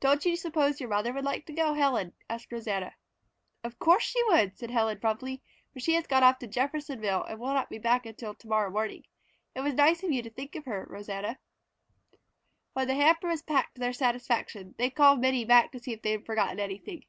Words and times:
"Don't 0.00 0.24
you 0.24 0.36
suppose 0.36 0.80
your 0.80 0.88
mother 0.88 1.12
would 1.12 1.26
like 1.26 1.44
to 1.44 1.52
go, 1.52 1.74
Helen?" 1.74 2.14
asked 2.30 2.50
Rosanna. 2.50 2.94
"Of 3.62 3.78
course 3.78 4.02
she 4.02 4.22
would!" 4.24 4.56
said 4.56 4.70
Helen 4.70 4.98
promptly, 5.00 5.42
"but 5.74 5.82
she 5.82 5.92
has 5.96 6.06
gone 6.06 6.34
to 6.38 6.46
Jeffersonville 6.46 7.24
and 7.24 7.38
will 7.38 7.52
not 7.52 7.68
be 7.68 7.76
back 7.76 8.06
until 8.06 8.34
to 8.34 8.48
morrow 8.48 8.70
morning. 8.70 9.04
It 9.54 9.60
was 9.60 9.74
nice 9.74 10.02
of 10.02 10.10
you 10.12 10.22
to 10.22 10.30
think 10.30 10.54
of 10.54 10.64
her, 10.64 10.86
Rosanna." 10.88 11.38
When 12.72 12.88
the 12.88 12.94
hamper 12.94 13.28
was 13.28 13.42
packed 13.42 13.74
to 13.74 13.80
their 13.80 13.92
satisfaction, 13.92 14.76
they 14.78 14.88
called 14.88 15.20
Minnie 15.20 15.44
back 15.44 15.72
to 15.72 15.78
see 15.78 15.92
if 15.92 16.00
they 16.00 16.12
had 16.12 16.24
forgotten 16.24 16.58
anything. 16.58 17.04